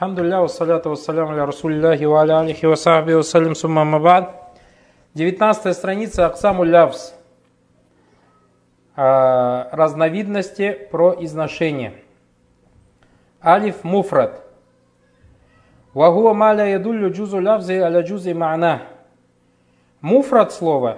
[0.00, 4.34] Хамдулля, вассаляту вассаляму аля расулиллахи ва аля алихи ва сахби вассалям сумма мабад.
[5.12, 7.12] 19 страница Аксаму Лявс.
[8.96, 11.92] А, разновидности про изношение.
[13.44, 14.42] Алиф муфрат.
[15.92, 18.80] Вагуа маля ядуллю джузу лявзи аля джузи ма'на.
[20.00, 20.96] Муфрат слово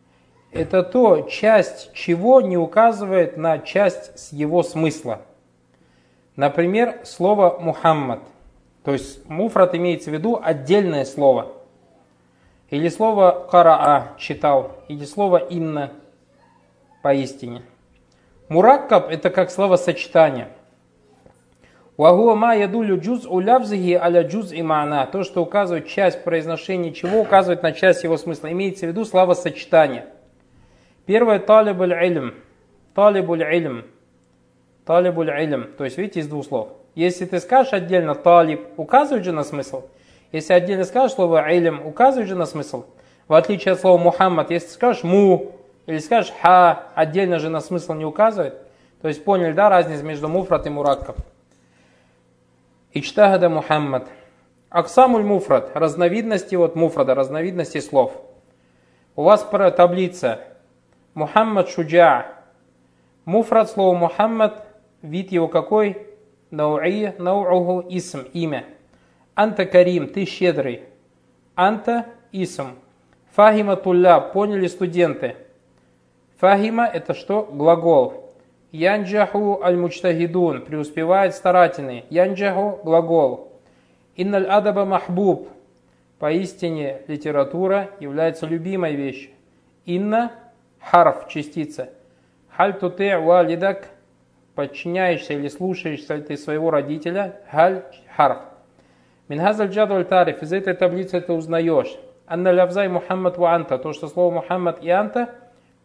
[0.52, 5.22] –это то, часть чего не указывает на часть с его смысла.
[6.36, 8.20] Например, слово «Мухаммад».
[8.84, 11.52] То есть муфрат имеется в виду отдельное слово.
[12.68, 15.92] Или слово «караа» читал, или слово «инна»
[17.02, 17.62] поистине.
[18.48, 20.48] Мураккаб– это как словосочетание.
[21.96, 24.62] Вагуа ма ядулю джуз улявзихи аля джуз и.
[25.12, 28.50] То, что указывает часть произношения чего, указывает на часть его смысла.
[28.52, 30.06] Имеется в виду словосочетание.
[31.06, 32.34] Первое– талибуль илм.
[32.94, 33.84] Талибуль илм.
[34.84, 35.68] Талибуль илм.
[35.78, 36.83] То есть, видите, из двух слов.
[36.94, 39.84] Если ты скажешь отдельно талиб, указывает же на смысл.
[40.32, 42.84] Если отдельно скажешь слово илм, указывает же на смысл.
[43.26, 45.52] В отличие от слова Мухаммад, если скажешь му
[45.86, 48.54] или скажешь ха, отдельно же на смысл не указывает.
[49.00, 51.16] То есть поняли, да, разницу между муфрат и мураккаб.
[52.92, 54.08] Ичтагада Мухаммад.
[54.70, 58.12] Аксамуль муфрат, разновидности вот муфрада, разновидности слов.
[59.16, 60.40] У вас таблица.
[61.14, 62.26] Мухаммад шуджа.
[63.24, 64.66] Муфрат слово Мухаммад,
[65.02, 66.13] вид его какой?
[66.50, 68.64] Нау'ия, нау'уху исм, имя.
[69.34, 70.82] Анта карим, ты щедрый.
[71.54, 72.76] Анта исм.
[73.32, 75.36] Фахима тулля, поняли студенты.
[76.38, 77.42] Фахима это что?
[77.50, 78.24] Глагол.
[78.74, 82.06] Янджаху аль-мучтагидун, преуспевает старательный.
[82.10, 83.52] Янджаху– глагол.
[84.16, 85.48] Инналь адаба махбуб,
[86.18, 89.30] поистине литература является любимой вещью.
[89.84, 90.32] Инна–
[90.80, 91.90] харф, частица.
[92.48, 93.90] Халь туте валидак,
[94.54, 97.82] подчиняешься или слушаешься ты своего родителя, халь
[98.16, 98.38] харф.
[99.28, 101.96] Минхазаль джадваль тариф, из этой таблицы ты узнаешь.
[102.26, 105.34] Анна лявзай Мухаммад ва анта, то, что слово Мухаммад и анта,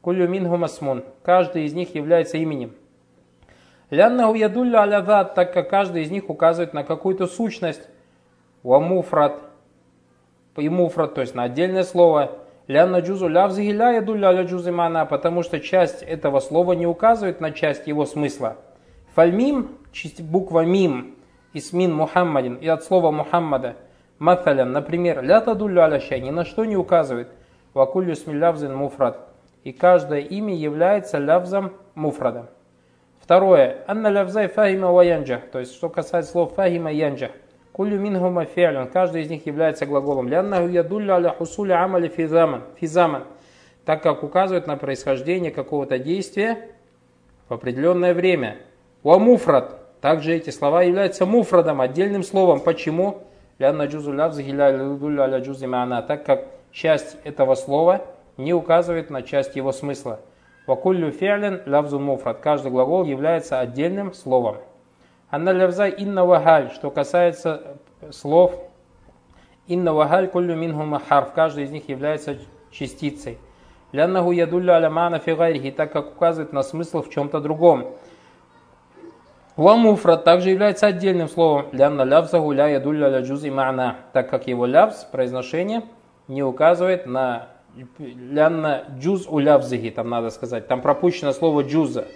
[0.02, 2.74] кулю минху масмун, каждый из них является именем.
[3.90, 7.90] Ляннаху ядулля аля так как каждый из них указывает на какую-то сущность.
[8.62, 9.40] Ва муфрат,
[10.58, 12.40] и муфрат, то есть на отдельное слово.
[12.70, 17.42] Лянна джузу лявзихи ля ядулля аля джузы мана, потому что часть этого слова не указывает
[17.42, 18.58] на часть его смысла.
[19.16, 19.70] Фальмим,
[20.20, 21.16] буква мим,
[21.54, 23.76] исмин Мухаммадин, и от слова Мухаммада.
[24.20, 27.30] Маталян, например, ля тадулля аля ни на что не указывает.
[27.74, 29.18] Вакулью смилявзин муфрат.
[29.64, 32.50] И каждое имя является лявзом муфрадом.
[33.20, 33.78] Второе.
[33.88, 35.50] Анна лявзай фахима ва янджах.
[35.52, 37.32] То есть, что касается слов фахима янджах.
[37.80, 38.90] Кулю минхума фи'люн.
[38.90, 40.28] Каждый из них является глаголом.
[40.28, 42.64] Ляннаху ядулля аля хусуля амали физаман.
[42.78, 43.24] Физаман.
[43.86, 46.58] Так как указывает на происхождение какого-то действия
[47.48, 48.58] в определенное время.
[49.02, 49.80] Ва муфрат.
[50.02, 52.60] Также эти слова являются муфрадом, отдельным словом.
[52.60, 53.24] Почему?
[53.60, 56.06] Лянна джузу аля джузи ма'ана.
[56.06, 58.02] Так как часть этого слова
[58.36, 60.20] не указывает на часть его смысла.
[60.68, 62.42] Вакуллю фи'лин лавзу муфрат.
[62.42, 64.58] Каждый глагол является отдельным словом.
[65.32, 67.78] أن لفظ إن وهل, что касается
[68.10, 68.56] слов
[69.68, 71.34] إن وهل كل منهما حرف.
[71.34, 72.38] Каждый из них является
[72.72, 73.38] частицей.
[73.92, 77.94] لأنه يدل على معنى في غيره, так как указывает на смысл в чем-то другом.
[79.56, 81.66] ومفرد также является отдельным словом.
[81.74, 85.84] لأن لفظه لا يدل على جزء معنى, так как его لفظ, произношение,
[86.28, 87.50] не указывает на
[87.98, 90.68] لأن جزء لفظه, там надо сказать.
[90.68, 92.08] Там пропущено слово جزء.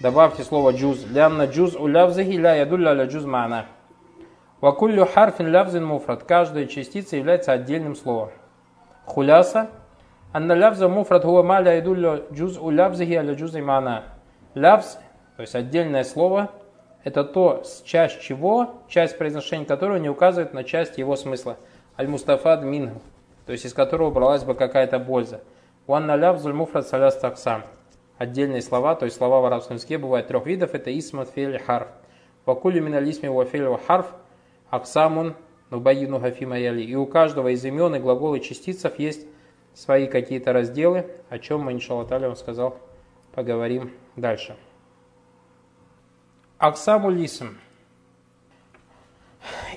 [0.00, 1.06] Добавьте слово джуз.
[1.10, 3.64] Лянна джуз улявзихи ля ядулля ля джуз ма'на.
[4.60, 6.22] Вакуллю харфин лявзин муфрат.
[6.24, 8.30] Каждая частица является отдельным словом.
[9.06, 9.68] Хуляса.
[10.32, 14.02] Анна лявза муфрат хуа ма ля ядулля джуз улявзихи аля джуз ма'на.
[14.54, 14.98] Лявз,
[15.36, 16.50] то есть отдельное слово,
[17.04, 21.56] это то, часть чего, часть произношения которого не указывает на часть его смысла.
[21.98, 23.00] Аль-Мустафад минху
[23.46, 25.40] то есть из которого бралась бы какая-то польза.
[25.86, 27.62] Уанна лявзуль муфрат саляс таксам.
[28.18, 31.88] Отдельные слова, то есть слова в арабском языке бывают трех видов, это исмат, фель, харф.
[32.46, 34.06] Вакули миналисми ва фель ва харф,
[34.70, 35.34] аксамун,
[35.70, 36.82] нубаину хафима яли.
[36.82, 39.26] И у каждого из имен и глаголов и частицев есть
[39.74, 42.78] свои какие-то разделы, о чем мы, иншаллах, вам сказал,
[43.34, 44.56] поговорим дальше.
[46.58, 47.58] Аксаму лисм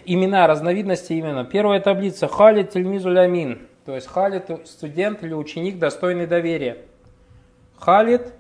[0.06, 1.44] имена, разновидности имена.
[1.44, 2.28] Первая таблица.
[2.28, 3.68] Халид тельмизу лямин.
[3.86, 6.78] То есть Халид студент или ученик, достойный доверия.
[7.78, 8.34] Халид,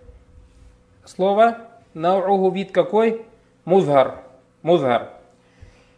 [1.09, 1.57] слово,
[1.93, 3.25] наугу вид какой?
[3.65, 4.15] Музгар.
[4.61, 5.09] Музгар.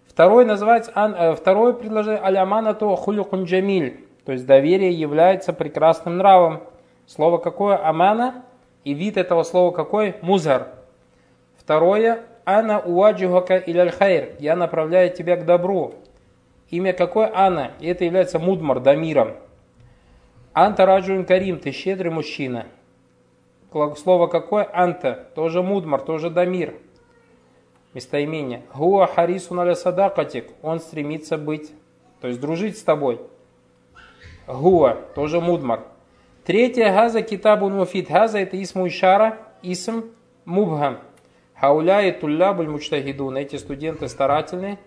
[0.08, 4.06] Второй называется, э, второе предложение алямана то хулюкун джамиль.
[4.26, 6.62] То есть доверие является прекрасным нравом.
[7.08, 7.78] Слово какое?
[7.86, 8.44] Амана.
[8.84, 10.16] И вид этого слова какой?
[10.22, 10.70] Музгар.
[11.58, 14.36] Второе, Ана уаджихака иляль хайр.
[14.40, 15.96] Я направляю тебя к добру.
[16.70, 17.32] Имя какое?
[17.34, 17.72] Ана.
[17.80, 19.34] И это является мудмар, дамиром.
[20.54, 21.60] Анта раджун карим.
[21.60, 22.66] Ты щедрый мужчина.
[23.72, 24.70] Слово какое?
[24.74, 25.30] Анта.
[25.34, 26.76] Тоже мудмар, тоже дамир.
[27.94, 28.64] Местоимение.
[28.74, 30.50] Гуа харисун аля садакатик.
[30.62, 31.72] Он стремится быть,
[32.20, 33.22] то есть дружить с тобой.
[34.48, 34.98] Гуа.
[35.16, 35.84] Тоже мудмар.
[36.44, 36.92] Третье.
[36.92, 38.10] Газа китабун муфид.
[38.10, 39.38] Газа это исму ишара.
[39.62, 40.04] Исм
[40.44, 41.00] мубхам.
[41.56, 43.38] Хауляй туллябуль мучтагидун.
[43.38, 44.80] Эти студенты старательные.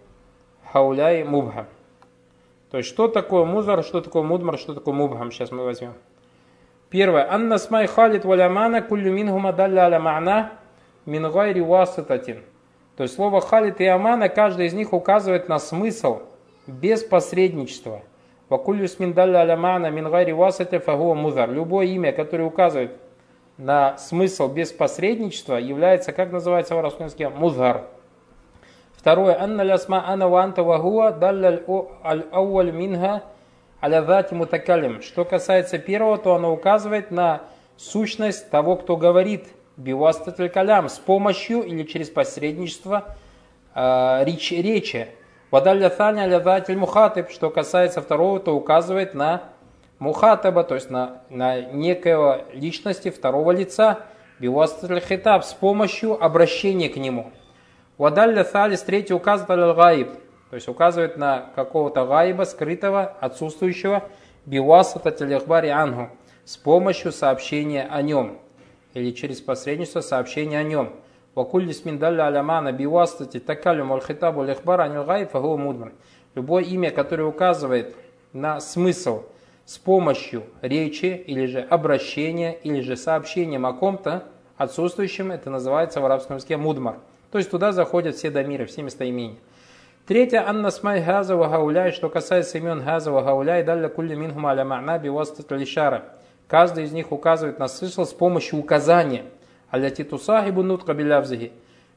[0.72, 1.66] Хауляй мубхам.
[2.70, 5.30] То есть, что такое музар, что такое мудмар, что такое мубхам.
[5.30, 5.94] Сейчас мы возьмем.
[6.90, 7.26] Первое.
[7.30, 10.50] Анна смай халит валямана куллю мингума далля аля ма'на
[11.06, 11.64] мин гайри.
[12.96, 16.22] То есть слово халит и амана, каждый из них указывает на смысл
[16.66, 18.02] без посредничества.
[18.48, 21.50] Вакулю сминдалля аля ма'на мин гайри васата фагуа музар.
[21.50, 22.92] Любое имя, которое указывает
[23.56, 27.84] на смысл без посредничества является, как называется в арабском языке, музгар.
[28.96, 29.40] Второе.
[29.40, 31.62] Анна лясма ана ва анта вахуа далля
[32.04, 33.22] аль-ауаль минха аля
[33.88, 35.02] дати мутакалим.
[35.02, 37.42] Что касается первого, то оно указывает на
[37.76, 43.16] сущность того, кто говорит бивастатель калям с помощью или через посредничество
[43.74, 44.54] э, речи.
[44.54, 45.08] речи.
[45.50, 47.30] Вадалля таня аля дати мухатыб.
[47.30, 49.42] Что касается второго, то указывает на
[49.98, 54.00] мухатаба, то есть на, на некого личности второго лица,
[54.38, 57.30] биуастатль хитаб, с помощью обращения к нему.
[57.98, 60.08] Вадалля салис, третий указывает аль-гаиб,
[60.54, 64.04] то есть указывает на какого-то гайба, скрытого, отсутствующего,
[64.46, 66.10] биуасата телехбари ангу,
[66.44, 68.38] с помощью сообщения о нем,
[68.92, 70.92] или через посредничество сообщения о нем.
[71.34, 75.92] Вакулли сминдалля алямана биуастати такалю мальхитабу лехбар анил гайб мудман.
[76.36, 77.96] Любое имя, которое указывает
[78.32, 79.24] на смысл–
[79.66, 84.22] с помощью речи или же обращения или же сообщением о ком-то
[84.56, 86.98] отсутствующем, это называется в арабском языке мудмар.
[87.32, 89.38] То есть туда заходят все домиры, все местоимения.
[90.06, 94.98] Третье, анна смай газа гауляй, что касается имен газа гауляй, далля кулли минхум аля ма'на
[94.98, 96.04] бивастат лишара.
[96.46, 99.24] Каждый из них указывает на смысл с помощью указания.
[99.72, 101.52] Аля титусахибу нутка билявзихи,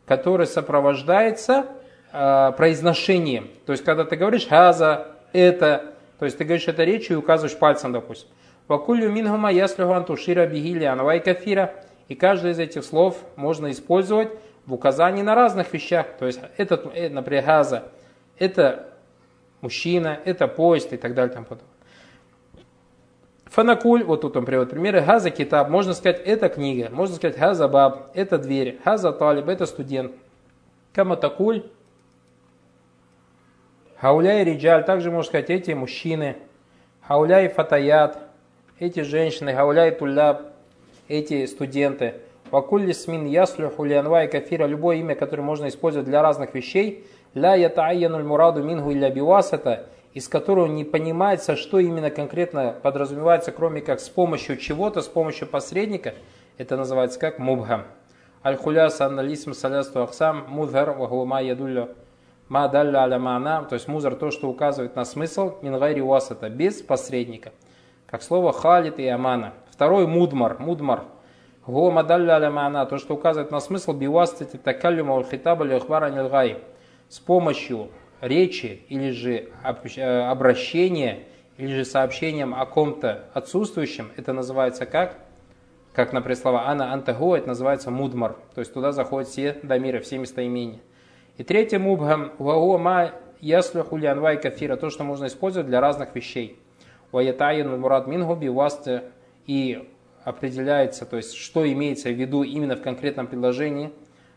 [0.06, 1.66] который сопровождается
[2.14, 3.50] э, произношением.
[3.66, 7.60] То есть, когда ты говоришь газа, это, то есть ты говоришь это речью и указываешь
[7.60, 8.30] пальцем, допустим.
[8.70, 11.74] Вакулю мингума яслюху антушира бигилиан вайкафира.
[12.08, 14.30] И каждый из этих слов можно использовать
[14.66, 16.08] в указании на разных вещах.
[16.18, 17.84] То есть этот, э, например, газа,
[18.40, 18.90] это
[19.62, 21.34] мужчина, это поезд и так далее.
[21.34, 21.68] Там потом.
[23.46, 27.68] Фанакуль, вот тут он приводит примеры, газа китаб, можно сказать, это книга, можно сказать, газа
[27.68, 30.12] баб, это дверь, газа талиб, это студент.
[30.94, 31.64] Каматакуль,
[34.00, 36.36] Хауляй риджаль, также можно сказать эти мужчины.
[37.02, 38.20] Хауляй фатаят,
[38.78, 39.56] эти женщины.
[39.56, 40.54] Хауляй туляб,
[41.08, 42.14] эти студенты.
[42.52, 47.08] Вакулли смин яслюху лианва кафира, любое имя, которое можно использовать для разных вещей.
[47.34, 53.82] Ля ятаайянуль мураду мингу илля бивасата, из которого не понимается, что именно конкретно подразумевается, кроме
[53.82, 56.14] как с помощью чего-то, с помощью посредника.
[56.58, 57.86] Это называется как мубхам.
[58.44, 61.90] Аль-хуляс анналисм салясту ахсам мудхар вахума ядуллю
[62.50, 66.82] Ма далля аля ма'на, то есть музар то, что указывает на смысл, мингайри уасата, без
[66.82, 67.52] посредника.
[68.06, 69.54] Как слово халит и амана.
[69.70, 71.04] Второй мудмар, мудмар.
[71.66, 76.64] Го мадалля аля ма'на, то, что указывает на смысл, биуастати такаллюма улхитаба лихбара нильгай.
[77.10, 77.90] С помощью
[78.22, 81.24] речи или же э, обращения,
[81.58, 85.18] или же сообщением о ком-то отсутствующем, это называется как?
[85.94, 88.36] Как, например, слова ана антаго, это называется мудмар.
[88.54, 90.80] То есть туда заходят все дамиры, все местоимения.
[91.38, 96.60] И третье мубхам ваго ма яслюху лианвай кафира, то, что можно использовать для разных вещей.
[97.12, 99.04] Ваятайин мурад мингуби васты
[99.46, 99.88] и
[100.24, 103.92] определяется, то есть что имеется в виду именно в конкретном предложении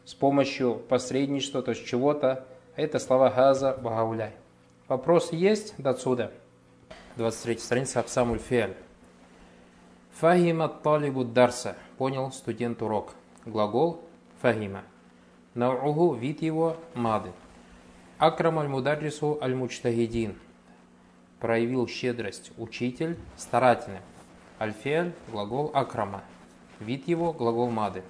[0.04, 2.47] с помощью посредничества, то есть чего-то.
[2.80, 4.32] Это слова газа багауляй.
[4.88, 6.32] Вопрос есть до отсюда?
[7.16, 8.75] 23 страница Абсамуль Фиаль.
[10.12, 11.76] Фахима талибу дарса.
[11.99, 13.12] Понял студент урок.
[13.44, 14.00] Глагол
[14.40, 14.80] фахима.
[15.52, 17.32] Науху вид его мады.
[18.16, 20.38] Акрам аль-мударрису аль-мучтагидин.
[21.38, 24.00] Проявил щедрость учитель старательный.
[24.58, 26.22] Альфель глагол акрама.
[26.78, 28.02] Вид его глагол мады.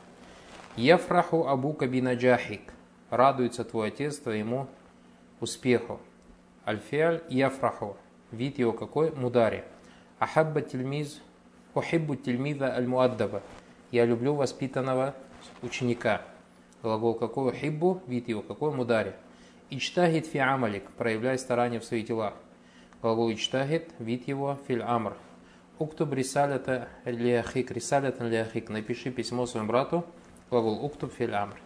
[0.76, 2.72] Ефраху абу кабинаджахик.
[3.10, 4.68] Радуется твой отец твоему
[5.40, 6.00] успеху.
[6.64, 7.96] Альфиаль яфраху.
[8.30, 9.10] Вид его какой?
[9.10, 9.64] Мудари.
[10.20, 11.20] Ахабба тельмиз.
[11.74, 13.42] Ухиббу тельмиза аль-муаддаба.
[13.90, 15.14] Я люблю воспитанного
[15.62, 16.22] ученика.
[16.82, 17.52] Глагол какой?
[17.52, 18.72] Хиббу, вид его какой?
[18.72, 19.14] Мудари.
[19.70, 22.34] Ичтагид фи амалик, проявляй старание в своих делах.
[23.02, 25.16] Глагол ичтагид, вид его, филь амр.
[25.78, 30.04] Уктуб рисалята ляхик, рисалята ляхик, напиши письмо своему брату.
[30.50, 31.56] Глагол уктуб филь амр.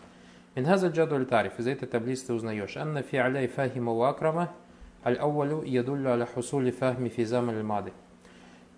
[0.54, 1.58] Минхаза джадуль тариф.
[1.58, 2.76] Из этой таблицы ты узнаешь.
[2.76, 4.52] Анна фи аляй фахима вакрама
[5.04, 7.92] аль-аувалю ядуллю аля хусули фахми физам аль-мады.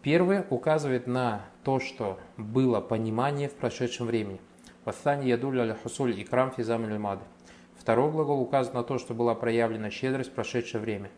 [0.01, 4.41] Первый указывает на то, что было понимание в прошедшем времени.
[4.87, 7.25] Ваthani ядуллю аля хусуль икрам физам аль-мады.
[7.79, 11.11] Второй глагол указывает на то, что была проявлена щедрость в прошедшее время.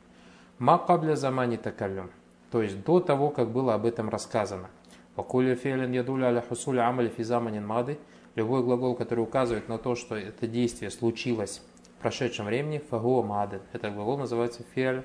[0.59, 2.11] Ма кабля замани такалюм.
[2.51, 4.71] То есть до того, как было об этом рассказано.
[5.15, 7.97] Вакуля фейлен ядуля аля хусуля амали физаманин мады.
[8.39, 11.61] Любой глагол, который указывает на то, что это действие случилось
[11.97, 13.61] в прошедшем времени, фагуа мады.
[13.73, 15.03] Этот глагол называется фиаль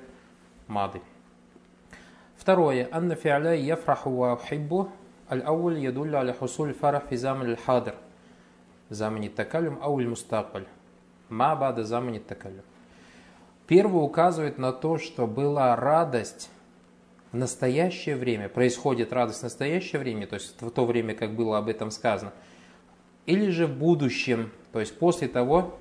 [0.68, 1.00] мады.
[2.36, 2.88] Второе.
[2.92, 4.88] Анна фиаля яфраху ва ухиббу.
[5.28, 7.96] Аль-ауль ядулля аля хусуль фарах фи заман хадр
[8.88, 10.68] Замани такалюм ауль мустакбаль.
[11.28, 12.62] Ма бада замани такалюм.
[13.66, 16.50] Первый указывает на то, что была радость
[17.32, 21.58] в настоящее время, происходит радость в настоящее время, то есть в то время, как было
[21.58, 22.32] об этом сказано,
[23.26, 25.78] или же в будущем, то есть после того,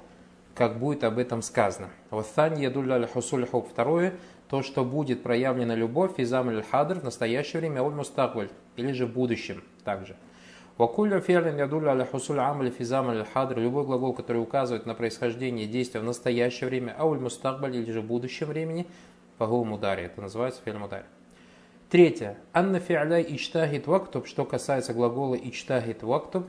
[0.56, 1.90] как будет об этом сказано.
[2.12, 3.68] Ваthань ядулля хусуль хуб.
[3.70, 4.14] Второе,
[4.50, 9.08] то, что будет проявлена любовь и замаль хадр в настоящее время, оль мустакваль, или же
[9.08, 10.16] в будущем также.
[10.78, 13.60] Вакулля ферлин ядулля хусуль амаль физам аль хадр.
[13.60, 18.06] Любой глагол, который указывает на происхождение действия в настоящее время, ауль мустакбаль или же в
[18.06, 18.88] будущем времени,
[19.38, 20.04] фагу мудари.
[20.04, 21.06] Это называется мудари.
[21.94, 22.38] Третье.
[22.54, 26.48] Анна фи'ляй ичтахит вактуб, что касается глагола ичтахит вактуб,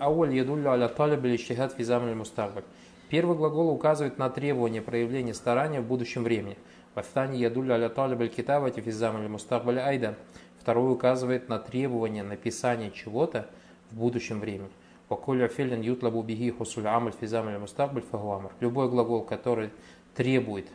[0.00, 2.64] ауль ядулля аля талиб или ичтихат физам аль мустакбаль.
[3.10, 6.56] Первый глагол указывает на требование проявления старания в будущем времени.
[6.94, 10.14] Вафтани ядулля аля талиб аль китабати физам аль мустакбаль айдан.
[10.58, 13.50] Второй указывает на требование написания чего-то
[13.90, 14.70] в будущем времени.
[15.10, 18.50] Вакуля филин ютлабу бихи хусуль амаль физам аль мустакбаль фагуамр.
[18.60, 19.68] Любой глагол, который
[20.14, 20.68] требует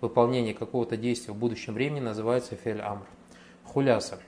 [0.00, 3.04] выполнения какого-то действия в будущем времени, называется фель амр.
[3.68, 4.18] Хуляса.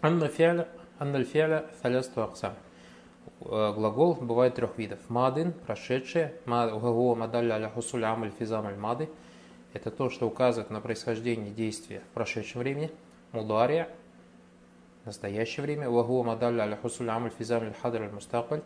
[0.00, 0.66] Анна фиаля,
[0.98, 2.54] анна фиаля фалясту аксам.
[3.38, 4.98] Глагол бывает трех видов.
[5.08, 9.10] Мадин, прошедшее, глагол мадалля аля хусуль амаль физам аль мады.
[9.74, 12.90] Это то, что указывает на происхождение действия в прошедшем времени.
[13.32, 13.88] Мудария,
[15.04, 15.90] настоящее время.
[15.90, 18.62] Вагуа мадалля аля хусуль амаль физам аль хадр аль мустакбаль.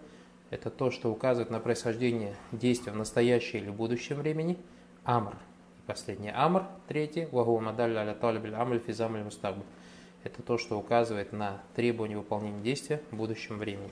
[0.51, 4.57] Это то, что указывает на происхождение действия в настоящее или будущем времени.
[5.05, 5.35] Амр.
[5.79, 7.29] И последнее амр, третье.
[7.33, 9.65] Вагуа мадалля аля талиб амаль физам аль мустакбаль
[10.27, 13.91] это то, что указывает на требование выполнения действия в будущем времени.